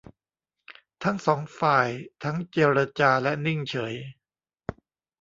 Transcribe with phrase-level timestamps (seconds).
[1.03, 1.87] ทั้งสองฝ่าย
[2.23, 3.93] ทั้งเจรจาและนิ่งเฉย